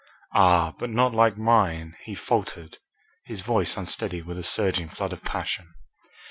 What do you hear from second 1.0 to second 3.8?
like mine," he faltered, his voice